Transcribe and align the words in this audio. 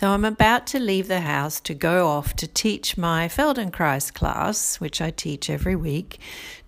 So 0.00 0.12
I'm 0.12 0.24
about 0.24 0.66
to 0.68 0.78
leave 0.78 1.08
the 1.08 1.20
house 1.20 1.60
to 1.60 1.74
go 1.74 2.08
off 2.08 2.34
to 2.36 2.46
teach 2.46 2.96
my 2.96 3.28
Feldenkrais 3.28 4.14
class, 4.14 4.80
which 4.80 5.02
I 5.02 5.10
teach 5.10 5.50
every 5.50 5.76
week, 5.76 6.18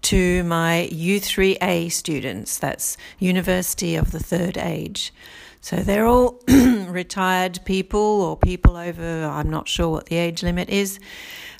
to 0.03 0.44
my 0.44 0.90
U3A 0.92 1.90
students. 1.90 2.58
That's 2.58 2.99
University 3.18 3.96
of 3.96 4.10
the 4.10 4.18
Third 4.18 4.58
Age. 4.58 5.14
So 5.63 5.76
they're 5.76 6.04
all 6.04 6.42
retired 6.46 7.60
people 7.64 8.21
or 8.21 8.37
people 8.37 8.76
over, 8.76 9.24
I'm 9.24 9.49
not 9.49 9.67
sure 9.67 9.88
what 9.88 10.06
the 10.06 10.17
age 10.17 10.42
limit 10.42 10.69
is, 10.69 11.01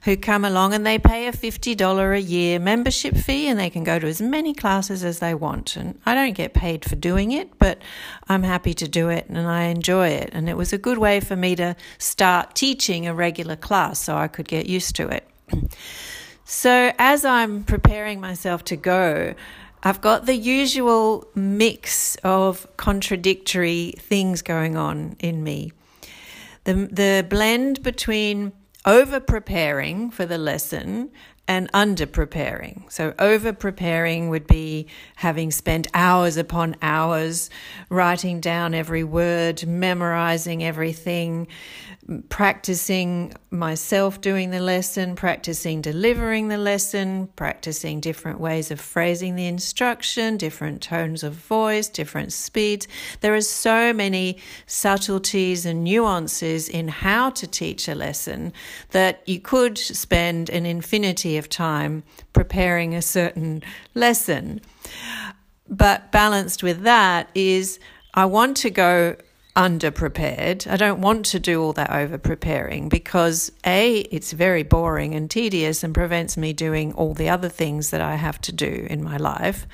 who 0.03 0.17
come 0.17 0.45
along 0.45 0.75
and 0.75 0.85
they 0.85 0.99
pay 0.99 1.29
a 1.29 1.33
$50 1.33 2.17
a 2.17 2.21
year 2.21 2.59
membership 2.59 3.17
fee 3.17 3.47
and 3.47 3.59
they 3.59 3.71
can 3.71 3.85
go 3.85 3.99
to 3.99 4.07
as 4.07 4.21
many 4.21 4.53
classes 4.53 5.05
as 5.05 5.21
they 5.21 5.33
want. 5.33 5.77
And 5.77 5.99
I 6.05 6.15
don't 6.15 6.33
get 6.33 6.55
paid 6.55 6.85
for 6.85 6.97
doing 6.97 7.31
it, 7.31 7.57
but 7.59 7.81
I'm 8.29 8.43
happy 8.43 8.75
to 8.75 8.89
do 8.89 9.09
it 9.09 9.27
and 9.29 9.39
I 9.47 9.65
enjoy 9.65 10.09
it. 10.09 10.31
And 10.33 10.49
it 10.49 10.57
was 10.57 10.73
a 10.73 10.79
good 10.79 10.99
way 10.99 11.21
for 11.21 11.37
me 11.37 11.55
to 11.57 11.77
start 11.99 12.55
teaching 12.55 13.07
a 13.07 13.15
regular 13.15 13.55
class 13.55 14.01
so 14.01 14.17
I 14.17 14.27
could 14.27 14.49
get 14.49 14.67
used 14.67 14.97
to 14.97 15.09
it. 15.09 15.29
So 16.45 16.93
as 16.99 17.25
I'm 17.25 17.63
preparing 17.63 18.21
myself 18.21 18.65
to 18.65 18.77
go, 18.77 19.35
I've 19.85 20.01
got 20.01 20.27
the 20.27 20.35
usual 20.35 21.27
mix 21.35 22.17
of 22.17 22.67
contradictory 22.77 23.95
things 23.99 24.43
going 24.43 24.77
on 24.77 25.17
in 25.19 25.43
me. 25.43 25.73
The, 26.65 26.75
the 26.75 27.27
blend 27.29 27.83
between 27.83 28.53
over 28.85 29.21
preparing 29.21 30.11
for 30.11 30.27
the 30.27 30.39
lesson 30.39 31.11
and 31.49 31.69
under 31.75 32.07
preparing. 32.07 32.85
So, 32.89 33.15
over 33.19 33.53
preparing 33.53 34.29
would 34.29 34.47
be 34.47 34.87
having 35.17 35.51
spent 35.51 35.87
hours 35.93 36.37
upon 36.37 36.77
hours 36.81 37.51
writing 37.89 38.41
down 38.41 38.75
every 38.75 39.05
word, 39.05 39.67
memorizing 39.67 40.63
everything, 40.63 41.49
practicing 42.29 43.33
myself 43.51 44.21
doing 44.21 44.51
the 44.51 44.61
lesson, 44.61 45.15
practicing 45.15 45.81
delivering 45.81 46.49
the 46.49 46.59
lesson, 46.59 47.29
practicing 47.37 48.01
different 48.01 48.41
ways 48.41 48.73
of 48.73 48.81
phrasing 48.81 49.37
the 49.37 49.47
instruction, 49.47 50.37
different 50.37 50.83
tones 50.83 51.23
of 51.23 51.33
voice, 51.35 51.89
different 51.89 52.33
speeds. 52.33 52.89
There 53.21 53.35
are 53.35 53.41
so 53.41 53.93
many 53.93 54.39
subtleties 54.67 55.65
and 55.65 55.85
nuances 55.85 56.69
in 56.69 56.89
how 56.89 57.31
to 57.31 57.47
teach 57.47 57.87
a 57.87 57.95
lesson 57.95 58.53
that 58.91 59.23
you 59.27 59.39
could 59.39 59.79
spend 59.79 60.51
an 60.51 60.67
infinity 60.67 61.37
of 61.37 61.49
time 61.49 62.03
preparing 62.33 62.95
a 62.95 63.03
certain 63.03 63.63
lesson. 63.95 64.61
But 65.69 66.11
balanced 66.11 66.65
with 66.65 66.83
that 66.83 67.29
is 67.35 67.79
I 68.13 68.25
want 68.25 68.57
to 68.59 68.71
go 68.71 69.17
underprepared. 69.57 70.67
I 70.67 70.77
don't 70.77 71.01
want 71.01 71.27
to 71.27 71.39
do 71.39 71.63
all 71.63 71.73
that 71.75 71.91
over 71.91 72.17
preparing 72.17 72.89
because 72.89 73.53
A, 73.67 73.99
it's 74.11 74.33
very 74.33 74.63
boring 74.63 75.15
and 75.15 75.31
tedious 75.31 75.83
and 75.83 75.95
prevents 75.95 76.37
me 76.37 76.53
doing 76.53 76.93
all 76.95 77.15
the 77.15 77.29
other 77.29 77.49
things 77.49 77.91
that 77.91 78.01
I 78.01 78.15
have 78.15 78.41
to 78.43 78.53
do 78.53 78.87
in 78.89 79.03
my 79.03 79.17
life. 79.17 79.67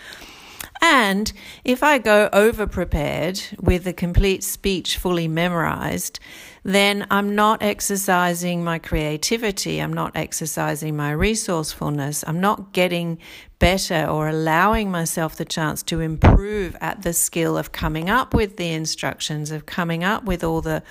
And 0.80 1.32
if 1.64 1.82
I 1.82 1.98
go 1.98 2.28
over 2.32 2.66
prepared 2.66 3.40
with 3.60 3.86
a 3.86 3.92
complete 3.92 4.44
speech 4.44 4.96
fully 4.96 5.28
memorized, 5.28 6.20
then 6.74 7.06
I'm 7.10 7.34
not 7.34 7.62
exercising 7.62 8.62
my 8.62 8.78
creativity. 8.78 9.80
I'm 9.80 9.92
not 9.92 10.12
exercising 10.14 10.94
my 10.96 11.12
resourcefulness. 11.12 12.22
I'm 12.26 12.40
not 12.40 12.74
getting 12.74 13.18
better 13.58 14.06
or 14.06 14.28
allowing 14.28 14.90
myself 14.90 15.36
the 15.36 15.44
chance 15.44 15.82
to 15.84 16.00
improve 16.00 16.76
at 16.80 17.02
the 17.02 17.12
skill 17.12 17.56
of 17.56 17.72
coming 17.72 18.10
up 18.10 18.34
with 18.34 18.58
the 18.58 18.70
instructions, 18.70 19.50
of 19.50 19.64
coming 19.66 20.04
up 20.04 20.24
with 20.24 20.44
all 20.44 20.60
the 20.60 20.82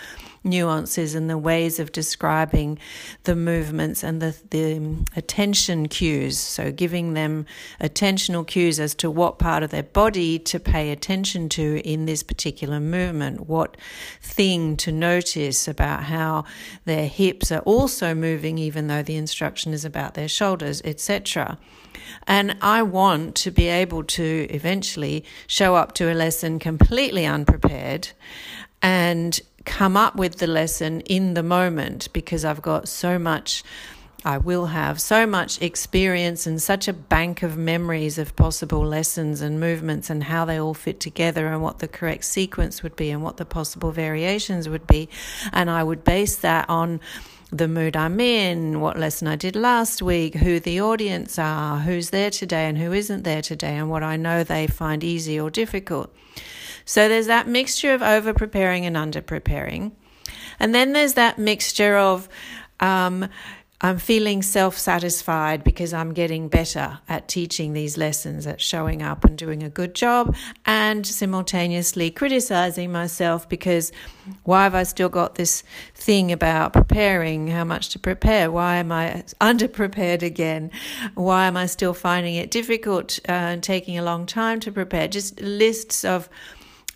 nuances 0.43 1.13
and 1.13 1.29
the 1.29 1.37
ways 1.37 1.79
of 1.79 1.91
describing 1.91 2.79
the 3.23 3.35
movements 3.35 4.03
and 4.03 4.21
the, 4.21 4.35
the 4.49 5.05
attention 5.15 5.87
cues. 5.87 6.37
So, 6.37 6.71
giving 6.71 7.13
them 7.13 7.45
attentional 7.81 8.45
cues 8.45 8.79
as 8.79 8.95
to 8.95 9.11
what 9.11 9.39
part 9.39 9.63
of 9.63 9.69
their 9.69 9.83
body 9.83 10.39
to 10.39 10.59
pay 10.59 10.91
attention 10.91 11.49
to 11.49 11.81
in 11.83 12.05
this 12.05 12.23
particular 12.23 12.79
movement, 12.79 13.47
what 13.47 13.77
thing 14.21 14.77
to 14.77 14.91
notice 14.91 15.66
about 15.67 16.03
how 16.03 16.45
their 16.85 17.07
hips 17.07 17.51
are 17.51 17.61
also 17.61 18.13
moving, 18.13 18.57
even 18.57 18.87
though 18.87 19.03
the 19.03 19.15
instruction 19.15 19.73
is 19.73 19.85
about 19.85 20.13
their 20.13 20.27
shoulders, 20.27 20.81
etc. 20.83 21.57
And 22.25 22.57
I 22.61 22.83
want 22.83 23.35
to 23.35 23.51
be 23.51 23.67
able 23.67 24.03
to 24.03 24.47
eventually 24.49 25.23
show 25.47 25.75
up 25.75 25.93
to 25.95 26.11
a 26.11 26.15
lesson 26.15 26.59
completely 26.59 27.25
unprepared 27.25 28.09
and 28.81 29.39
come 29.65 29.97
up 29.97 30.15
with 30.15 30.37
the 30.37 30.47
lesson 30.47 31.01
in 31.01 31.33
the 31.33 31.43
moment 31.43 32.07
because 32.13 32.45
I've 32.45 32.61
got 32.61 32.87
so 32.87 33.19
much. 33.19 33.63
I 34.25 34.39
will 34.39 34.65
have 34.67 34.99
so 34.99 35.27
much 35.27 35.61
experience 35.61 36.47
and 36.47 36.61
such 36.61 36.87
a 36.87 36.93
bank 36.93 37.43
of 37.43 37.55
memories 37.55 38.17
of 38.17 38.35
possible 38.35 38.81
lessons 38.81 39.41
and 39.41 39.59
movements 39.59 40.09
and 40.09 40.23
how 40.23 40.43
they 40.43 40.59
all 40.59 40.73
fit 40.73 40.99
together 40.99 41.47
and 41.47 41.61
what 41.61 41.79
the 41.79 41.87
correct 41.87 42.25
sequence 42.25 42.81
would 42.81 42.95
be 42.95 43.11
and 43.11 43.23
what 43.23 43.37
the 43.37 43.45
possible 43.45 43.91
variations 43.91 44.67
would 44.67 44.87
be. 44.87 45.07
And 45.53 45.69
I 45.69 45.83
would 45.83 46.03
base 46.03 46.35
that 46.37 46.67
on 46.67 46.99
the 47.51 47.67
mood 47.67 47.95
I'm 47.95 48.19
in, 48.19 48.81
what 48.81 48.97
lesson 48.97 49.27
I 49.27 49.35
did 49.35 49.55
last 49.55 50.01
week, 50.01 50.35
who 50.35 50.59
the 50.59 50.81
audience 50.81 51.39
are, 51.39 51.79
who's 51.79 52.09
there 52.09 52.31
today 52.31 52.67
and 52.67 52.77
who 52.77 52.91
isn't 52.91 53.23
there 53.23 53.41
today, 53.41 53.77
and 53.77 53.89
what 53.89 54.03
I 54.03 54.17
know 54.17 54.43
they 54.43 54.67
find 54.67 55.03
easy 55.03 55.39
or 55.39 55.49
difficult. 55.49 56.13
So 56.83 57.07
there's 57.07 57.27
that 57.27 57.47
mixture 57.47 57.93
of 57.93 58.01
over 58.01 58.33
preparing 58.33 58.85
and 58.85 58.97
under 58.97 59.21
preparing. 59.21 59.95
And 60.59 60.73
then 60.73 60.93
there's 60.93 61.13
that 61.13 61.37
mixture 61.37 61.95
of 61.97 62.27
um, 62.79 63.29
I'm 63.79 63.99
feeling 63.99 64.41
self 64.41 64.75
satisfied 64.75 65.63
because 65.63 65.93
I'm 65.93 66.13
getting 66.13 66.47
better 66.47 66.99
at 67.07 67.27
teaching 67.27 67.73
these 67.73 67.95
lessons, 67.95 68.47
at 68.47 68.59
showing 68.59 69.03
up 69.03 69.23
and 69.23 69.37
doing 69.37 69.61
a 69.61 69.69
good 69.69 69.93
job, 69.93 70.35
and 70.65 71.05
simultaneously 71.05 72.09
criticizing 72.09 72.91
myself 72.91 73.47
because 73.47 73.91
why 74.43 74.63
have 74.63 74.73
I 74.73 74.81
still 74.81 75.09
got 75.09 75.35
this 75.35 75.63
thing 75.93 76.31
about 76.31 76.73
preparing, 76.73 77.49
how 77.49 77.65
much 77.65 77.89
to 77.89 77.99
prepare? 77.99 78.49
Why 78.49 78.77
am 78.77 78.91
I 78.91 79.23
underprepared 79.39 80.23
again? 80.23 80.71
Why 81.13 81.45
am 81.45 81.55
I 81.55 81.67
still 81.67 81.93
finding 81.93 82.33
it 82.33 82.49
difficult 82.49 83.19
uh, 83.29 83.31
and 83.31 83.63
taking 83.63 83.99
a 83.99 84.03
long 84.03 84.25
time 84.25 84.59
to 84.61 84.71
prepare? 84.71 85.07
Just 85.07 85.39
lists 85.39 86.03
of 86.03 86.29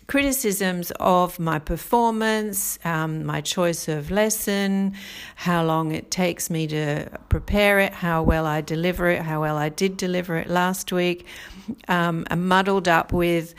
criticisms 0.06 0.90
of 1.00 1.38
my 1.38 1.58
performance, 1.58 2.78
um, 2.84 3.24
my 3.24 3.40
choice 3.40 3.88
of 3.88 4.10
lesson, 4.10 4.94
how 5.36 5.64
long 5.64 5.92
it 5.92 6.10
takes 6.10 6.50
me 6.50 6.66
to 6.66 7.08
prepare 7.28 7.78
it, 7.78 7.92
how 7.92 8.22
well 8.22 8.46
I 8.46 8.60
deliver 8.60 9.08
it, 9.08 9.22
how 9.22 9.40
well 9.40 9.56
I 9.56 9.68
did 9.68 9.96
deliver 9.96 10.36
it 10.36 10.48
last 10.48 10.92
week. 10.92 11.26
Um, 11.88 12.26
muddled 12.36 12.88
up 12.88 13.12
with 13.12 13.54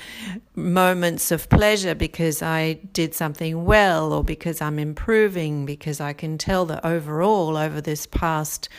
moments 0.56 1.32
of 1.32 1.50
pleasure 1.50 1.96
because 1.96 2.42
I 2.42 2.74
did 2.92 3.16
something 3.16 3.66
well 3.66 4.12
or 4.12 4.24
because 4.24 4.62
I'm 4.62 4.78
improving, 4.78 5.66
because 5.66 6.02
I 6.02 6.14
can 6.14 6.38
tell 6.38 6.66
that 6.66 6.86
overall, 6.86 7.58
over 7.58 7.82
this 7.82 8.06
past 8.06 8.70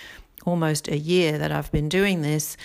almost 0.45 0.89
a 0.89 0.99
year 0.99 1.39
that 1.39 1.51
I've 1.51 1.73
been 1.73 1.89
doing 1.89 2.23
this, 2.23 2.57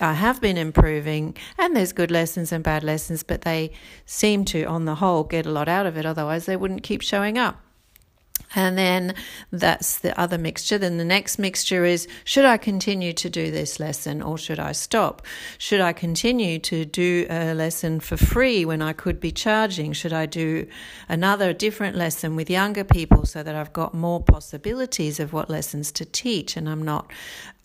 I 0.00 0.14
have 0.14 0.40
been 0.40 0.56
improving, 0.56 1.36
and 1.56 1.76
there's 1.76 1.92
good 1.92 2.10
lessons 2.10 2.50
and 2.50 2.64
bad 2.64 2.82
lessons, 2.82 3.22
but 3.22 3.42
they 3.42 3.70
seem 4.06 4.44
to, 4.46 4.64
on 4.64 4.84
the 4.84 4.96
whole, 4.96 5.22
get 5.24 5.46
a 5.46 5.50
lot 5.50 5.68
out 5.68 5.86
of 5.86 5.96
it. 5.96 6.04
Otherwise, 6.04 6.46
they 6.46 6.56
wouldn't 6.56 6.82
keep 6.82 7.00
showing 7.00 7.38
up. 7.38 7.60
And 8.56 8.78
then 8.78 9.14
that's 9.50 9.98
the 9.98 10.18
other 10.18 10.38
mixture. 10.38 10.78
Then 10.78 10.96
the 10.96 11.04
next 11.04 11.38
mixture 11.38 11.84
is 11.84 12.06
should 12.24 12.44
I 12.44 12.56
continue 12.56 13.12
to 13.14 13.28
do 13.28 13.50
this 13.50 13.80
lesson 13.80 14.22
or 14.22 14.38
should 14.38 14.60
I 14.60 14.72
stop? 14.72 15.22
Should 15.58 15.80
I 15.80 15.92
continue 15.92 16.58
to 16.60 16.84
do 16.84 17.26
a 17.28 17.54
lesson 17.54 18.00
for 18.00 18.16
free 18.16 18.64
when 18.64 18.80
I 18.80 18.92
could 18.92 19.18
be 19.18 19.32
charging? 19.32 19.92
Should 19.92 20.12
I 20.12 20.26
do 20.26 20.66
another 21.08 21.52
different 21.52 21.96
lesson 21.96 22.36
with 22.36 22.48
younger 22.48 22.84
people 22.84 23.26
so 23.26 23.42
that 23.42 23.54
I've 23.54 23.72
got 23.72 23.92
more 23.92 24.22
possibilities 24.22 25.18
of 25.18 25.32
what 25.32 25.50
lessons 25.50 25.90
to 25.92 26.04
teach 26.04 26.56
and 26.56 26.68
I'm 26.68 26.82
not 26.82 27.10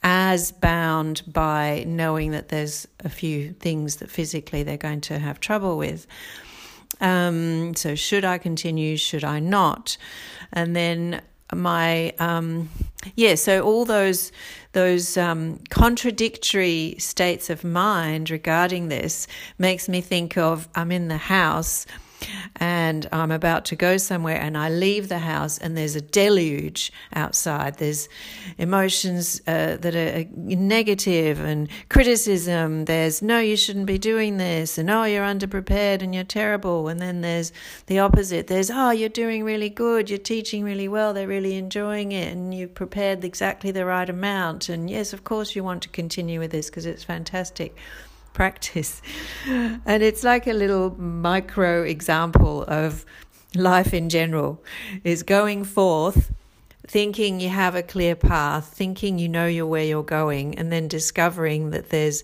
as 0.01 0.51
bound 0.51 1.21
by 1.27 1.83
knowing 1.85 2.31
that 2.31 2.47
there's 2.49 2.87
a 3.01 3.09
few 3.09 3.53
things 3.53 3.97
that 3.97 4.09
physically 4.09 4.63
they're 4.63 4.77
going 4.77 5.01
to 5.01 5.19
have 5.19 5.39
trouble 5.39 5.77
with? 5.77 6.07
Um, 7.01 7.75
so, 7.75 7.95
should 7.95 8.25
I 8.25 8.37
continue? 8.37 8.97
Should 8.97 9.23
I 9.23 9.39
not? 9.39 9.97
And 10.51 10.75
then 10.75 11.21
my 11.53 12.13
um, 12.19 12.69
yeah, 13.15 13.35
so 13.35 13.61
all 13.61 13.85
those 13.85 14.31
those 14.73 15.17
um, 15.17 15.59
contradictory 15.69 16.95
states 16.99 17.49
of 17.49 17.63
mind 17.63 18.29
regarding 18.29 18.89
this 18.89 19.27
makes 19.57 19.89
me 19.89 20.01
think 20.01 20.37
of 20.37 20.67
I'm 20.75 20.91
in 20.91 21.07
the 21.07 21.17
house 21.17 21.85
and 22.57 23.07
I'm 23.11 23.31
about 23.31 23.65
to 23.65 23.75
go 23.75 23.97
somewhere 23.97 24.39
and 24.39 24.57
I 24.57 24.69
leave 24.69 25.09
the 25.09 25.19
house 25.19 25.57
and 25.57 25.77
there's 25.77 25.95
a 25.95 26.01
deluge 26.01 26.91
outside. 27.13 27.75
There's 27.77 28.09
emotions 28.57 29.41
uh, 29.47 29.77
that 29.77 29.95
are 29.95 30.25
negative 30.33 31.39
and 31.39 31.69
criticism. 31.89 32.85
There's 32.85 33.21
no, 33.21 33.39
you 33.39 33.55
shouldn't 33.55 33.85
be 33.85 33.97
doing 33.97 34.37
this, 34.37 34.77
and 34.77 34.89
oh, 34.89 35.03
you're 35.03 35.25
underprepared 35.25 36.01
and 36.01 36.13
you're 36.13 36.23
terrible. 36.23 36.87
And 36.87 36.99
then 36.99 37.21
there's 37.21 37.51
the 37.87 37.99
opposite. 37.99 38.47
There's 38.47 38.71
oh, 38.71 38.91
you're 38.91 39.09
doing 39.09 39.43
really 39.43 39.69
good, 39.69 40.09
you're 40.09 40.19
teaching 40.19 40.63
really 40.63 40.87
well, 40.87 41.13
they're 41.13 41.27
really 41.27 41.55
enjoying 41.55 42.11
it, 42.11 42.31
and 42.31 42.53
you've 42.53 42.73
prepared 42.73 43.23
exactly 43.23 43.71
the 43.71 43.85
right 43.85 44.09
amount. 44.09 44.69
And 44.69 44.89
yes, 44.89 45.13
of 45.13 45.23
course, 45.23 45.55
you 45.55 45.63
want 45.63 45.83
to 45.83 45.89
continue 45.89 46.39
with 46.39 46.51
this 46.51 46.69
because 46.69 46.85
it's 46.85 47.03
fantastic 47.03 47.75
practice. 48.33 49.01
And 49.47 50.03
it's 50.03 50.23
like 50.23 50.47
a 50.47 50.53
little 50.53 50.99
micro 50.99 51.83
example 51.83 52.63
of 52.63 53.05
life 53.55 53.93
in 53.93 54.09
general. 54.09 54.63
Is 55.03 55.23
going 55.23 55.63
forth 55.63 56.31
thinking 56.87 57.39
you 57.39 57.49
have 57.49 57.75
a 57.75 57.83
clear 57.83 58.15
path, 58.15 58.73
thinking 58.73 59.19
you 59.19 59.29
know 59.29 59.45
you're 59.45 59.67
where 59.67 59.83
you're 59.83 60.01
going, 60.01 60.57
and 60.57 60.71
then 60.71 60.87
discovering 60.87 61.69
that 61.69 61.89
there's 61.89 62.23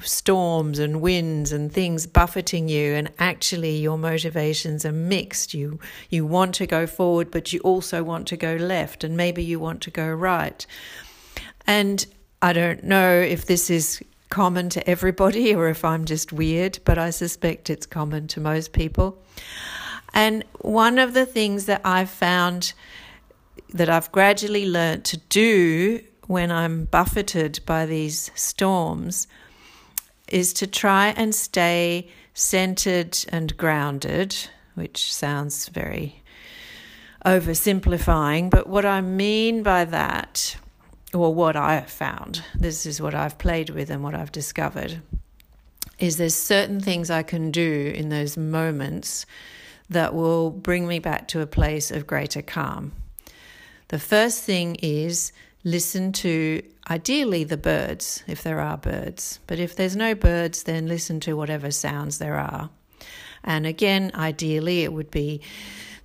storms 0.00 0.78
and 0.78 1.00
winds 1.00 1.52
and 1.52 1.72
things 1.72 2.06
buffeting 2.06 2.68
you 2.68 2.94
and 2.94 3.10
actually 3.18 3.76
your 3.76 3.98
motivations 3.98 4.84
are 4.84 4.92
mixed. 4.92 5.54
You 5.54 5.78
you 6.08 6.24
want 6.24 6.54
to 6.56 6.66
go 6.66 6.86
forward 6.86 7.30
but 7.30 7.52
you 7.52 7.60
also 7.60 8.02
want 8.02 8.26
to 8.28 8.36
go 8.36 8.54
left 8.54 9.04
and 9.04 9.16
maybe 9.16 9.42
you 9.42 9.58
want 9.58 9.80
to 9.82 9.90
go 9.90 10.08
right. 10.08 10.64
And 11.66 12.06
i 12.40 12.52
don't 12.52 12.82
know 12.82 13.12
if 13.12 13.46
this 13.46 13.70
is 13.70 14.02
common 14.32 14.70
to 14.70 14.88
everybody 14.88 15.54
or 15.58 15.68
if 15.68 15.84
I'm 15.84 16.04
just 16.06 16.32
weird, 16.32 16.78
but 16.84 16.98
I 16.98 17.10
suspect 17.10 17.70
it's 17.70 17.86
common 17.86 18.26
to 18.28 18.40
most 18.40 18.72
people. 18.72 19.22
And 20.14 20.44
one 20.60 20.98
of 20.98 21.14
the 21.14 21.26
things 21.26 21.66
that 21.66 21.82
I've 21.84 22.10
found 22.10 22.72
that 23.74 23.88
I've 23.88 24.10
gradually 24.10 24.68
learnt 24.68 25.04
to 25.06 25.18
do 25.28 26.02
when 26.26 26.50
I'm 26.50 26.86
buffeted 26.86 27.60
by 27.66 27.86
these 27.86 28.30
storms 28.34 29.26
is 30.28 30.52
to 30.54 30.66
try 30.66 31.08
and 31.08 31.34
stay 31.34 32.08
centered 32.32 33.18
and 33.28 33.54
grounded, 33.56 34.34
which 34.74 35.12
sounds 35.12 35.68
very 35.68 36.22
oversimplifying. 37.26 38.48
But 38.48 38.66
what 38.66 38.86
I 38.86 39.02
mean 39.02 39.62
by 39.62 39.84
that 39.84 40.56
or 41.12 41.34
what 41.34 41.56
I 41.56 41.74
have 41.74 41.90
found, 41.90 42.42
this 42.54 42.86
is 42.86 43.00
what 43.00 43.14
I've 43.14 43.38
played 43.38 43.70
with 43.70 43.90
and 43.90 44.02
what 44.02 44.14
I've 44.14 44.32
discovered, 44.32 45.00
is 45.98 46.16
there's 46.16 46.34
certain 46.34 46.80
things 46.80 47.10
I 47.10 47.22
can 47.22 47.50
do 47.50 47.92
in 47.94 48.08
those 48.08 48.36
moments 48.36 49.26
that 49.90 50.14
will 50.14 50.50
bring 50.50 50.86
me 50.88 50.98
back 50.98 51.28
to 51.28 51.40
a 51.40 51.46
place 51.46 51.90
of 51.90 52.06
greater 52.06 52.42
calm. 52.42 52.92
The 53.88 53.98
first 53.98 54.42
thing 54.42 54.76
is 54.76 55.32
listen 55.64 56.12
to 56.12 56.62
ideally 56.90 57.44
the 57.44 57.56
birds, 57.56 58.24
if 58.26 58.42
there 58.42 58.60
are 58.60 58.76
birds. 58.76 59.38
But 59.46 59.58
if 59.58 59.76
there's 59.76 59.96
no 59.96 60.14
birds, 60.14 60.64
then 60.64 60.88
listen 60.88 61.20
to 61.20 61.34
whatever 61.34 61.70
sounds 61.70 62.18
there 62.18 62.36
are. 62.36 62.70
And 63.44 63.66
again, 63.66 64.10
ideally, 64.14 64.82
it 64.82 64.92
would 64.92 65.10
be 65.10 65.40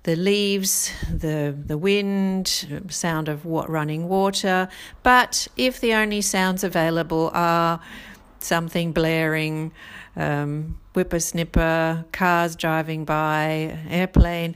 the 0.04 0.16
leaves, 0.16 0.92
the 1.12 1.56
the 1.66 1.76
wind, 1.76 2.82
sound 2.88 3.28
of 3.28 3.44
what 3.44 3.68
running 3.68 4.08
water. 4.08 4.68
But 5.02 5.48
if 5.56 5.80
the 5.80 5.94
only 5.94 6.20
sounds 6.20 6.64
available 6.64 7.30
are 7.34 7.80
something 8.38 8.92
blaring, 8.92 9.72
um, 10.16 10.78
whippersnipper, 10.94 12.10
cars 12.12 12.56
driving 12.56 13.04
by, 13.04 13.78
airplane, 13.88 14.54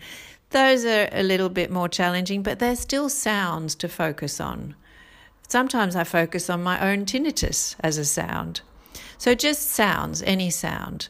those 0.51 0.85
are 0.85 1.09
a 1.13 1.23
little 1.23 1.49
bit 1.49 1.71
more 1.71 1.89
challenging, 1.89 2.43
but 2.43 2.59
they're 2.59 2.77
still 2.77 3.09
sounds 3.09 3.75
to 3.77 3.89
focus 3.89 4.41
on. 4.41 4.75
Sometimes 5.49 5.97
I 5.97 6.05
focus 6.05 6.49
on 6.49 6.63
my 6.63 6.81
own 6.81 7.05
tinnitus 7.05 7.77
as 7.81 7.99
a 7.99 8.05
sound. 8.05 8.63
So 9.19 9.35
just 9.35 9.71
sounds, 9.71 10.23
any 10.23 10.51
sound. 10.51 11.09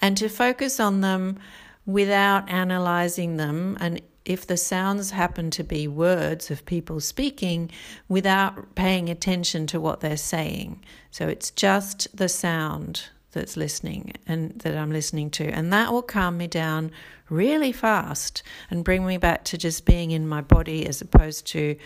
And 0.00 0.16
to 0.16 0.28
focus 0.28 0.78
on 0.80 1.00
them 1.00 1.38
without 1.86 2.48
analyzing 2.50 3.36
them 3.36 3.76
and 3.80 4.02
if 4.26 4.44
the 4.44 4.56
sounds 4.56 5.12
happen 5.12 5.50
to 5.52 5.62
be 5.62 5.86
words 5.86 6.50
of 6.50 6.66
people 6.66 6.98
speaking 6.98 7.70
without 8.08 8.74
paying 8.74 9.08
attention 9.08 9.68
to 9.68 9.80
what 9.80 10.00
they're 10.00 10.16
saying. 10.16 10.82
So 11.12 11.28
it's 11.28 11.52
just 11.52 12.14
the 12.14 12.28
sound 12.28 13.04
that's 13.30 13.56
listening 13.56 14.14
and 14.26 14.58
that 14.60 14.76
I'm 14.76 14.90
listening 14.90 15.30
to. 15.30 15.46
And 15.46 15.72
that 15.72 15.92
will 15.92 16.02
calm 16.02 16.38
me 16.38 16.48
down 16.48 16.90
really 17.28 17.70
fast 17.70 18.42
and 18.68 18.84
bring 18.84 19.06
me 19.06 19.16
back 19.16 19.44
to 19.44 19.58
just 19.58 19.84
being 19.84 20.10
in 20.10 20.26
my 20.26 20.40
body 20.40 20.86
as 20.86 21.00
opposed 21.00 21.46
to 21.48 21.76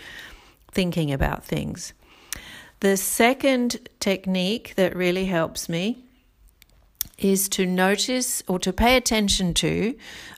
thinking 0.71 1.11
about 1.11 1.45
things. 1.45 1.93
The 2.79 2.97
second 2.97 3.87
technique 3.99 4.73
that 4.77 4.95
really 4.95 5.25
helps 5.25 5.69
me 5.69 6.03
is 7.23 7.47
to 7.49 7.65
notice 7.65 8.43
or 8.47 8.59
to 8.59 8.73
pay 8.73 8.97
attention 8.97 9.53
to 9.53 9.95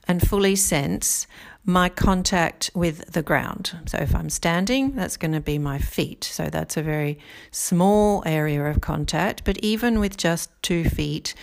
and 0.07 0.27
fully 0.27 0.55
sense 0.55 1.27
my 1.65 1.87
contact 1.87 2.69
with 2.73 3.13
the 3.13 3.21
ground. 3.21 3.71
So 3.85 3.97
if 3.99 4.13
I'm 4.13 4.29
standing, 4.29 4.95
that's 4.95 5.15
going 5.15 5.31
to 5.31 5.39
be 5.39 5.57
my 5.57 5.79
feet. 5.79 6.25
So 6.25 6.49
that's 6.49 6.75
a 6.75 6.83
very 6.83 7.17
small 7.51 8.21
area 8.25 8.65
of 8.65 8.81
contact. 8.81 9.45
But 9.45 9.57
even 9.59 9.99
with 9.99 10.17
just 10.17 10.49
two 10.61 10.83
feet, 10.83 11.33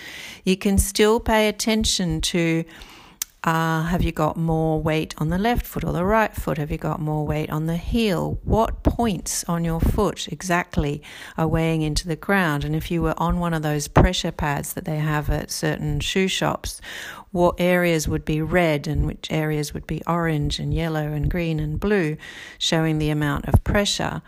you 0.45 0.59
can 0.59 0.77
still 0.77 1.21
pay 1.21 1.49
attention 1.49 2.21
to 2.21 2.65
uh, 3.43 3.85
have 3.85 4.03
you 4.03 4.13
got 4.13 4.37
more 4.37 4.81
weight 4.83 5.15
on 5.17 5.31
the 5.31 5.39
left 5.39 5.65
foot 5.65 5.83
or 5.83 5.93
the 5.93 6.05
right 6.05 6.35
foot? 6.35 6.59
Have 6.59 6.71
you 6.71 6.77
got 6.77 7.01
more 7.01 7.27
weight 7.27 7.49
on 7.49 7.65
the 7.65 7.79
heel? 7.79 8.39
What 8.45 8.83
points 8.83 9.45
on 9.45 9.65
your 9.65 9.81
foot 9.81 10.29
exactly 10.29 11.03
are 11.39 11.49
weighing 11.49 11.81
into 11.81 12.07
the 12.07 12.17
ground? 12.17 12.65
And 12.65 12.77
if 12.77 12.91
you 12.91 13.01
were 13.01 13.15
on 13.17 13.41
one 13.41 13.55
of 13.55 13.63
those 13.63 13.89
pressure 13.89 14.33
pads 14.33 14.75
that 14.75 14.85
they 14.85 14.99
have 14.99 15.31
at 15.31 15.51
certain 15.51 16.01
shoe 16.01 16.29
shops, 16.29 16.83
what 17.31 17.55
areas 17.59 18.07
would 18.07 18.27
be 18.27 18.43
red 18.43 18.87
and 18.87 19.07
which 19.07 19.29
areas 19.31 19.73
would 19.73 19.87
be 19.87 20.03
orange 20.07 20.59
and 20.59 20.75
yellow 20.75 21.13
and 21.13 21.31
green 21.31 21.59
and 21.59 21.81
blue, 21.81 22.19
showing 22.59 22.99
the 22.99 23.09
amount 23.09 23.47
of 23.47 23.65
pressure? 23.65 24.21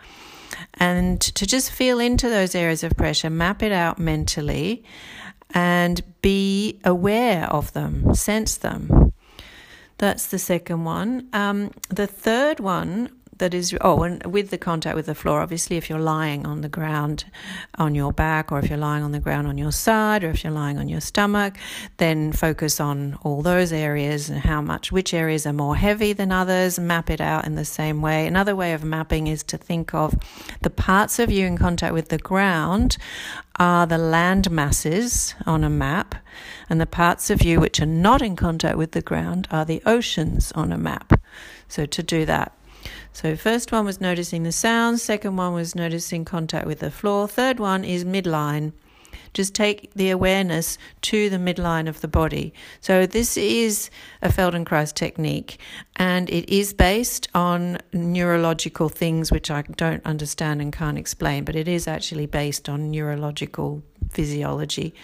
And 0.75 1.21
to 1.21 1.47
just 1.47 1.71
feel 1.71 2.01
into 2.01 2.31
those 2.31 2.55
areas 2.55 2.83
of 2.83 2.97
pressure, 2.97 3.29
map 3.29 3.63
it 3.63 3.73
out 3.73 3.99
mentally 3.99 4.85
and 5.55 6.03
be 6.23 6.79
aware 6.85 7.47
of 7.47 7.73
them, 7.73 8.15
sense 8.15 8.57
them. 8.57 9.13
That's 9.99 10.27
the 10.27 10.39
second 10.39 10.85
one. 10.85 11.29
Um, 11.33 11.71
the 11.89 12.07
third 12.07 12.61
one 12.61 13.11
that 13.43 13.53
is 13.53 13.77
oh 13.81 14.05
and 14.05 14.25
with 14.25 14.51
the 14.51 14.59
contact 14.59 14.95
with 14.95 15.07
the 15.07 15.15
floor 15.15 15.41
obviously 15.41 15.77
if 15.77 15.91
you're 15.91 15.99
lying 15.99 16.47
on 16.47 16.61
the 16.61 16.69
ground 16.69 17.25
on 17.77 17.93
your 17.93 18.13
back 18.13 18.53
or 18.53 18.61
if 18.61 18.71
you're 18.71 18.79
lying 18.79 19.03
on 19.03 19.11
the 19.11 19.19
ground 19.19 19.49
on 19.49 19.59
your 19.59 19.73
side 19.73 20.23
or 20.23 20.31
if 20.31 20.45
you're 20.45 20.53
lying 20.53 20.79
on 20.79 20.89
your 20.89 21.01
stomach 21.01 21.57
then 21.97 22.31
focus 22.31 22.79
on 22.79 23.19
all 23.23 23.43
those 23.43 23.73
areas 23.73 24.31
and 24.31 24.41
how 24.41 24.61
much 24.61 24.93
which 24.93 25.13
areas 25.13 25.45
are 25.45 25.53
more 25.53 25.75
heavy 25.75 26.13
than 26.13 26.31
others 26.31 26.79
map 26.79 27.11
it 27.11 27.21
out 27.21 27.45
in 27.45 27.57
the 27.57 27.65
same 27.65 28.01
way. 28.01 28.27
Another 28.27 28.55
way 28.55 28.73
of 28.73 28.85
mapping 28.85 29.27
is 29.27 29.43
to 29.43 29.59
think 29.59 29.93
of 29.93 30.15
the 30.61 30.71
parts 30.71 31.19
of 31.19 31.31
you 31.31 31.47
in 31.47 31.59
contact 31.59 31.93
with 31.93 32.09
the 32.09 32.19
ground 32.19 32.97
are 33.57 33.87
the 33.87 33.99
land 33.99 34.51
masses 34.51 35.35
on 35.47 35.65
a 35.65 35.71
map 35.71 36.15
and 36.71 36.81
the 36.81 36.87
parts 36.87 37.31
of 37.31 37.43
you 37.43 37.61
which 37.61 37.81
are 37.81 37.87
not 37.87 38.23
in 38.23 38.37
contact 38.37 38.79
with 38.79 38.93
the 38.93 39.03
ground 39.03 39.49
are 39.51 39.65
the 39.65 39.83
oceans 39.85 40.53
on 40.53 40.73
a 40.73 40.79
map. 40.79 41.21
So 41.69 41.87
to 41.87 42.03
do 42.03 42.25
that 42.27 42.53
so, 43.13 43.37
first 43.37 43.73
one 43.73 43.85
was 43.85 44.01
noticing 44.01 44.43
the 44.43 44.53
sounds, 44.53 45.03
second 45.03 45.37
one 45.37 45.53
was 45.53 45.75
noticing 45.75 46.25
contact 46.25 46.67
with 46.67 46.81
the 46.81 46.91
floor, 46.91 47.29
third 47.29 47.61
one 47.61 47.85
is 47.85 48.05
midline. 48.05 48.73
Just 49.35 49.55
take 49.55 49.93
the 49.95 50.11
awareness 50.11 50.77
to 51.03 51.31
the 51.31 51.39
midline 51.39 51.89
of 51.89 52.01
the 52.01 52.09
body. 52.09 52.53
So, 52.81 53.07
this 53.07 53.37
is 53.37 53.91
a 54.23 54.29
Feldenkrais 54.29 54.95
technique, 54.95 55.59
and 55.97 56.29
it 56.31 56.49
is 56.49 56.73
based 56.73 57.29
on 57.35 57.79
neurological 57.93 58.89
things 58.89 59.31
which 59.31 59.51
I 59.51 59.63
don't 59.63 60.05
understand 60.07 60.63
and 60.63 60.73
can't 60.73 60.99
explain, 60.99 61.45
but 61.45 61.55
it 61.55 61.69
is 61.69 61.87
actually 61.87 62.27
based 62.27 62.69
on 62.69 62.91
neurological 62.91 63.83
physiology. 64.11 64.95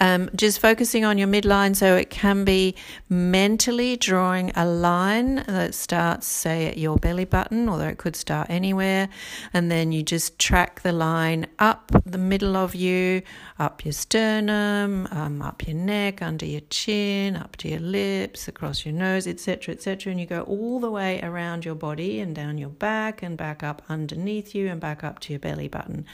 Um, 0.00 0.30
just 0.34 0.60
focusing 0.60 1.04
on 1.04 1.18
your 1.18 1.28
midline, 1.28 1.74
so 1.74 1.96
it 1.96 2.10
can 2.10 2.44
be 2.44 2.74
mentally 3.08 3.96
drawing 3.96 4.52
a 4.54 4.64
line 4.64 5.36
that 5.46 5.74
starts, 5.74 6.26
say, 6.26 6.66
at 6.66 6.78
your 6.78 6.96
belly 6.96 7.24
button, 7.24 7.68
although 7.68 7.88
it 7.88 7.98
could 7.98 8.16
start 8.16 8.48
anywhere, 8.48 9.08
and 9.52 9.70
then 9.70 9.92
you 9.92 10.02
just 10.02 10.38
track 10.38 10.82
the 10.82 10.92
line 10.92 11.46
up 11.58 11.90
the 12.04 12.18
middle 12.18 12.56
of 12.56 12.74
you, 12.74 13.22
up 13.58 13.84
your 13.84 13.92
sternum, 13.92 15.08
um, 15.10 15.42
up 15.42 15.66
your 15.66 15.76
neck, 15.76 16.22
under 16.22 16.46
your 16.46 16.62
chin, 16.70 17.36
up 17.36 17.56
to 17.56 17.68
your 17.68 17.80
lips, 17.80 18.48
across 18.48 18.84
your 18.84 18.94
nose, 18.94 19.26
etc., 19.26 19.74
etc., 19.74 20.10
and 20.10 20.20
you 20.20 20.26
go 20.26 20.42
all 20.42 20.80
the 20.80 20.90
way 20.90 21.20
around 21.22 21.64
your 21.64 21.74
body 21.74 22.20
and 22.20 22.34
down 22.34 22.58
your 22.58 22.68
back 22.68 23.22
and 23.22 23.36
back 23.36 23.62
up 23.62 23.82
underneath 23.88 24.54
you 24.54 24.68
and 24.68 24.80
back 24.80 25.02
up 25.02 25.18
to 25.20 25.32
your 25.32 25.40
belly 25.40 25.68
button. 25.68 26.06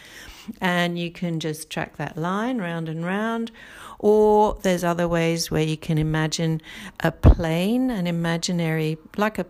And 0.61 0.99
you 0.99 1.11
can 1.11 1.41
just 1.41 1.71
track 1.71 1.97
that 1.97 2.19
line 2.19 2.59
round 2.59 2.89
and 2.89 3.05
round 3.05 3.51
Or 3.99 4.59
there's 4.63 4.85
other 4.85 5.09
ways 5.09 5.51
where 5.51 5.63
you 5.63 5.77
can 5.77 5.99
imagine 5.99 6.61
a 7.01 7.11
plane, 7.13 7.91
an 7.91 8.07
imaginary, 8.07 8.99
like 9.17 9.39
a 9.39 9.47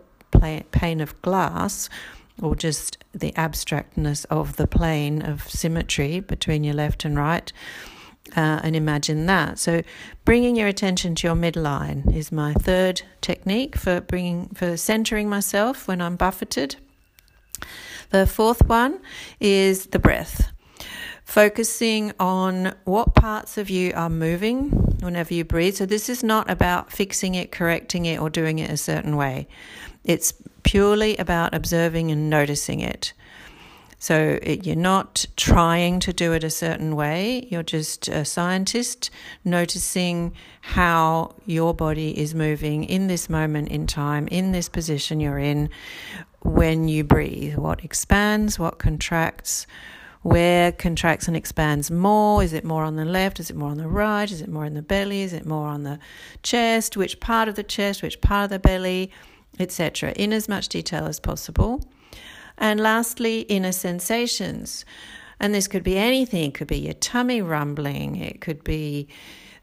pane 0.71 1.01
of 1.01 1.21
glass, 1.21 1.89
or 2.41 2.55
just 2.55 2.97
the 3.13 3.33
abstractness 3.35 4.25
of 4.25 4.57
the 4.57 4.67
plane 4.67 5.21
of 5.21 5.49
symmetry 5.49 6.19
between 6.19 6.63
your 6.63 6.73
left 6.73 7.05
and 7.05 7.17
right. 7.17 7.51
Uh, 8.35 8.59
and 8.63 8.75
imagine 8.75 9.27
that. 9.27 9.59
So, 9.59 9.83
bringing 10.25 10.55
your 10.55 10.67
attention 10.67 11.13
to 11.15 11.27
your 11.27 11.35
midline 11.35 12.13
is 12.13 12.31
my 12.31 12.53
third 12.53 13.03
technique 13.21 13.75
for 13.75 14.01
bringing 14.01 14.49
for 14.49 14.77
centering 14.77 15.29
myself 15.29 15.87
when 15.87 16.01
I'm 16.01 16.15
buffeted. 16.15 16.75
The 18.09 18.25
fourth 18.25 18.65
one 18.67 18.99
is 19.39 19.87
the 19.87 19.99
breath. 19.99 20.51
Focusing 21.25 22.13
on 22.19 22.73
what 22.85 23.13
parts 23.13 23.57
of 23.57 23.69
you 23.69 23.91
are 23.95 24.09
moving 24.09 24.69
whenever 25.01 25.33
you 25.33 25.43
breathe. 25.43 25.75
So, 25.75 25.85
this 25.85 26.07
is 26.07 26.23
not 26.23 26.49
about 26.49 26.91
fixing 26.91 27.35
it, 27.35 27.51
correcting 27.51 28.05
it, 28.05 28.19
or 28.19 28.29
doing 28.29 28.59
it 28.59 28.69
a 28.69 28.77
certain 28.77 29.17
way. 29.17 29.47
It's 30.03 30.33
purely 30.63 31.17
about 31.17 31.53
observing 31.53 32.11
and 32.11 32.29
noticing 32.29 32.79
it. 32.79 33.13
So 33.99 34.37
it, 34.43 34.67
you're 34.67 34.75
not 34.75 35.25
trying 35.35 35.99
to 36.01 36.13
do 36.13 36.33
it 36.33 36.43
a 36.43 36.49
certain 36.51 36.95
way, 36.95 37.47
you're 37.49 37.63
just 37.63 38.07
a 38.07 38.23
scientist 38.23 39.09
noticing 39.43 40.33
how 40.61 41.33
your 41.45 41.73
body 41.73 42.15
is 42.15 42.35
moving 42.35 42.83
in 42.83 43.07
this 43.07 43.29
moment 43.29 43.69
in 43.69 43.87
time, 43.87 44.27
in 44.27 44.51
this 44.51 44.69
position 44.69 45.19
you're 45.19 45.39
in 45.39 45.69
when 46.41 46.87
you 46.87 47.03
breathe. 47.03 47.55
What 47.55 47.83
expands, 47.83 48.59
what 48.59 48.77
contracts, 48.77 49.65
where 50.25 50.71
contracts 50.71 51.27
and 51.27 51.37
expands 51.37 51.91
more. 51.91 52.41
Is 52.41 52.51
it 52.51 52.65
more 52.65 52.83
on 52.83 52.95
the 52.95 53.05
left? 53.05 53.39
Is 53.39 53.51
it 53.51 53.55
more 53.55 53.69
on 53.69 53.77
the 53.77 53.87
right? 53.87 54.29
Is 54.31 54.41
it 54.41 54.49
more 54.49 54.65
in 54.65 54.73
the 54.73 54.81
belly? 54.81 55.21
Is 55.21 55.33
it 55.33 55.45
more 55.45 55.67
on 55.67 55.83
the 55.83 55.99
chest? 56.41 56.97
Which 56.97 57.19
part 57.19 57.47
of 57.47 57.53
the 57.53 57.61
chest? 57.61 58.01
Which 58.01 58.19
part 58.21 58.45
of 58.45 58.49
the 58.49 58.57
belly? 58.57 59.11
Etc. 59.59 60.11
In 60.13 60.33
as 60.33 60.49
much 60.49 60.67
detail 60.67 61.05
as 61.05 61.19
possible. 61.19 61.87
And 62.57 62.79
lastly, 62.79 63.41
inner 63.41 63.71
sensations. 63.71 64.83
And 65.39 65.53
this 65.53 65.67
could 65.67 65.83
be 65.83 65.95
anything. 65.95 66.45
It 66.49 66.53
could 66.55 66.69
be 66.69 66.79
your 66.79 66.95
tummy 66.95 67.43
rumbling. 67.43 68.15
It 68.15 68.41
could 68.41 68.63
be 68.63 69.07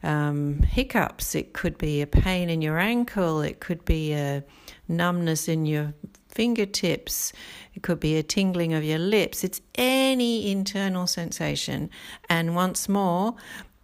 um, 0.01 0.61
hiccups. 0.61 1.35
It 1.35 1.51
could 1.51 1.77
be 1.77 2.01
a 2.01 2.07
pain 2.07 2.49
in 2.49 2.61
your 2.61 2.79
ankle. 2.79 3.41
It 3.41 3.59
could 3.59 3.83
be 3.83 4.13
a 4.13 4.45
numbness 4.87 5.49
in 5.49 5.65
your 5.65 5.93
fingertips. 6.33 7.33
It 7.73 7.83
could 7.83 7.99
be 7.99 8.17
a 8.17 8.23
tingling 8.23 8.73
of 8.73 8.83
your 8.83 8.99
lips. 8.99 9.43
It's 9.43 9.61
any 9.75 10.51
internal 10.51 11.07
sensation. 11.07 11.89
And 12.29 12.55
once 12.55 12.89
more, 12.89 13.35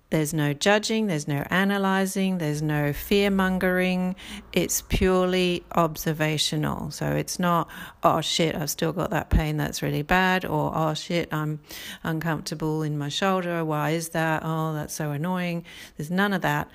there's 0.09 0.33
no 0.33 0.53
judging, 0.53 1.05
there's 1.05 1.27
no 1.27 1.45
analyzing, 1.51 2.39
there's 2.39 2.63
no 2.63 2.93
fear 2.93 3.29
mongering. 3.29 4.15
It's 4.53 4.81
purely 4.81 5.63
observational. 5.75 6.89
So 6.89 7.11
it's 7.11 7.37
not, 7.37 7.69
oh 8.03 8.21
shit, 8.21 8.55
I've 8.55 8.71
still 8.71 8.91
got 8.91 9.11
that 9.11 9.29
pain, 9.29 9.57
that's 9.57 9.83
really 9.83 10.01
bad, 10.01 10.45
or 10.45 10.71
oh 10.75 10.95
shit, 10.95 11.31
I'm 11.31 11.59
uncomfortable 12.03 12.81
in 12.81 12.97
my 12.97 13.09
shoulder, 13.09 13.63
why 13.63 13.91
is 13.91 14.09
that? 14.09 14.41
Oh, 14.43 14.73
that's 14.73 14.95
so 14.95 15.11
annoying. 15.11 15.63
There's 15.95 16.09
none 16.09 16.33
of 16.33 16.41
that. 16.41 16.71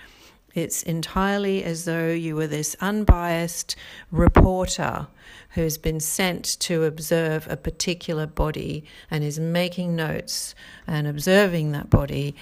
It's 0.54 0.84
entirely 0.84 1.64
as 1.64 1.84
though 1.84 2.10
you 2.10 2.36
were 2.36 2.46
this 2.46 2.76
unbiased 2.80 3.74
reporter 4.12 5.08
who's 5.50 5.78
been 5.78 6.00
sent 6.00 6.44
to 6.60 6.84
observe 6.84 7.46
a 7.50 7.56
particular 7.56 8.26
body 8.26 8.84
and 9.10 9.24
is 9.24 9.40
making 9.40 9.96
notes 9.96 10.54
and 10.86 11.06
observing 11.06 11.72
that 11.72 11.90
body 11.90 12.36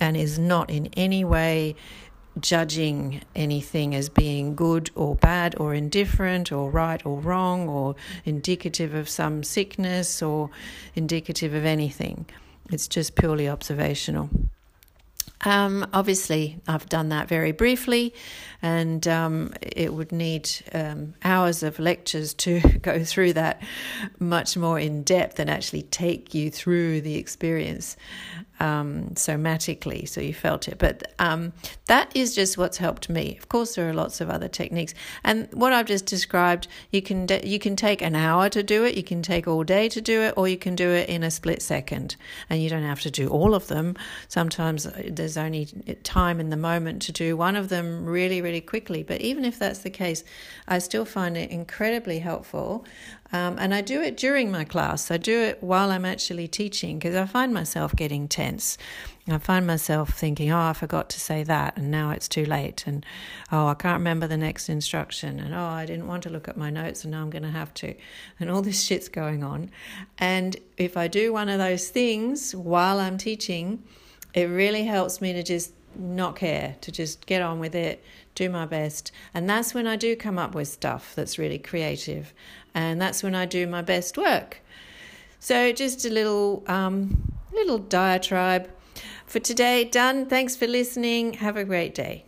and 0.00 0.16
is 0.16 0.38
not 0.38 0.70
in 0.70 0.86
any 0.96 1.24
way 1.24 1.76
judging 2.40 3.20
anything 3.34 3.94
as 3.94 4.08
being 4.08 4.54
good 4.54 4.90
or 4.94 5.16
bad 5.16 5.54
or 5.58 5.74
indifferent 5.74 6.52
or 6.52 6.70
right 6.70 7.04
or 7.04 7.18
wrong 7.20 7.68
or 7.68 7.96
indicative 8.24 8.94
of 8.94 9.08
some 9.08 9.42
sickness 9.42 10.22
or 10.22 10.50
indicative 10.94 11.52
of 11.52 11.64
anything. 11.64 12.26
It's 12.70 12.86
just 12.88 13.14
purely 13.14 13.48
observational. 13.48 14.30
Um, 15.44 15.86
obviously, 15.92 16.60
I've 16.66 16.88
done 16.88 17.10
that 17.10 17.28
very 17.28 17.52
briefly, 17.52 18.12
and 18.62 19.06
um, 19.06 19.52
it 19.62 19.94
would 19.94 20.12
need 20.12 20.50
um, 20.72 21.14
hours 21.24 21.62
of 21.62 21.78
lectures 21.78 22.34
to 22.34 22.60
go 22.82 23.04
through 23.04 23.32
that 23.34 23.62
much 24.18 24.56
more 24.56 24.78
in 24.78 25.02
depth 25.02 25.38
and 25.38 25.48
actually 25.48 25.82
take 25.82 26.34
you 26.34 26.50
through 26.50 27.00
the 27.00 27.16
experience 27.16 27.96
um, 28.60 29.10
somatically, 29.14 30.08
so 30.08 30.20
you 30.20 30.34
felt 30.34 30.68
it. 30.68 30.78
But 30.78 31.12
um, 31.18 31.52
that 31.86 32.14
is 32.16 32.34
just 32.34 32.58
what's 32.58 32.78
helped 32.78 33.08
me. 33.08 33.36
Of 33.38 33.48
course, 33.48 33.74
there 33.74 33.88
are 33.88 33.94
lots 33.94 34.20
of 34.20 34.30
other 34.30 34.48
techniques, 34.48 34.94
and 35.24 35.48
what 35.52 35.72
I've 35.72 35.86
just 35.86 36.06
described, 36.06 36.68
you 36.90 37.02
can 37.02 37.26
de- 37.26 37.46
you 37.46 37.58
can 37.58 37.76
take 37.76 38.02
an 38.02 38.14
hour 38.14 38.48
to 38.50 38.62
do 38.62 38.84
it, 38.84 38.96
you 38.96 39.02
can 39.02 39.22
take 39.22 39.46
all 39.46 39.64
day 39.64 39.88
to 39.90 40.00
do 40.00 40.22
it, 40.22 40.34
or 40.36 40.48
you 40.48 40.56
can 40.56 40.74
do 40.74 40.90
it 40.90 41.08
in 41.08 41.22
a 41.22 41.30
split 41.30 41.62
second, 41.62 42.16
and 42.50 42.62
you 42.62 42.68
don't 42.68 42.82
have 42.82 43.00
to 43.02 43.10
do 43.10 43.28
all 43.28 43.54
of 43.54 43.68
them. 43.68 43.96
Sometimes 44.28 44.88
there's 45.06 45.36
only 45.36 45.66
time 46.02 46.40
in 46.40 46.50
the 46.50 46.56
moment 46.56 47.02
to 47.02 47.12
do 47.12 47.36
one 47.36 47.56
of 47.56 47.68
them 47.68 48.04
really 48.04 48.40
really 48.48 48.62
quickly. 48.62 49.02
But 49.02 49.20
even 49.20 49.44
if 49.44 49.58
that's 49.58 49.80
the 49.80 49.90
case, 49.90 50.24
I 50.66 50.78
still 50.78 51.04
find 51.04 51.36
it 51.36 51.50
incredibly 51.50 52.20
helpful. 52.20 52.86
Um, 53.30 53.58
and 53.58 53.74
I 53.74 53.82
do 53.82 54.00
it 54.00 54.16
during 54.16 54.50
my 54.50 54.64
class. 54.64 55.10
I 55.10 55.18
do 55.18 55.38
it 55.38 55.62
while 55.62 55.90
I'm 55.90 56.06
actually 56.06 56.48
teaching 56.48 56.98
because 56.98 57.14
I 57.14 57.26
find 57.26 57.52
myself 57.52 57.94
getting 57.94 58.26
tense. 58.26 58.78
I 59.30 59.36
find 59.36 59.66
myself 59.66 60.14
thinking, 60.14 60.50
oh, 60.50 60.70
I 60.70 60.72
forgot 60.72 61.10
to 61.10 61.20
say 61.20 61.42
that, 61.42 61.76
and 61.76 61.90
now 61.90 62.12
it's 62.12 62.28
too 62.28 62.46
late. 62.46 62.86
And 62.86 63.04
oh, 63.52 63.66
I 63.66 63.74
can't 63.74 63.98
remember 63.98 64.26
the 64.26 64.38
next 64.38 64.70
instruction. 64.70 65.38
And 65.38 65.54
oh, 65.54 65.58
I 65.80 65.84
didn't 65.84 66.06
want 66.06 66.22
to 66.22 66.30
look 66.30 66.48
at 66.48 66.56
my 66.56 66.70
notes, 66.70 67.04
and 67.04 67.10
now 67.10 67.20
I'm 67.20 67.28
going 67.28 67.42
to 67.42 67.50
have 67.50 67.74
to. 67.74 67.94
And 68.40 68.50
all 68.50 68.62
this 68.62 68.82
shit's 68.82 69.10
going 69.10 69.44
on. 69.44 69.70
And 70.16 70.56
if 70.78 70.96
I 70.96 71.08
do 71.08 71.34
one 71.34 71.50
of 71.50 71.58
those 71.58 71.90
things 71.90 72.54
while 72.54 72.98
I'm 72.98 73.18
teaching, 73.18 73.82
it 74.32 74.44
really 74.44 74.84
helps 74.84 75.20
me 75.20 75.34
to 75.34 75.42
just 75.42 75.74
not 75.98 76.36
care, 76.36 76.76
to 76.80 76.92
just 76.92 77.26
get 77.26 77.42
on 77.42 77.58
with 77.58 77.74
it, 77.74 78.02
do 78.34 78.48
my 78.48 78.66
best. 78.66 79.12
And 79.34 79.48
that's 79.50 79.74
when 79.74 79.86
I 79.86 79.96
do 79.96 80.16
come 80.16 80.38
up 80.38 80.54
with 80.54 80.68
stuff 80.68 81.14
that's 81.14 81.38
really 81.38 81.58
creative. 81.58 82.32
And 82.74 83.00
that's 83.00 83.22
when 83.22 83.34
I 83.34 83.46
do 83.46 83.66
my 83.66 83.82
best 83.82 84.16
work. 84.16 84.60
So 85.40 85.72
just 85.72 86.04
a 86.04 86.10
little 86.10 86.64
um, 86.66 87.32
little 87.52 87.78
diatribe 87.78 88.70
for 89.26 89.38
today. 89.40 89.84
Done. 89.84 90.26
Thanks 90.26 90.56
for 90.56 90.66
listening. 90.66 91.34
Have 91.34 91.56
a 91.56 91.64
great 91.64 91.94
day. 91.94 92.27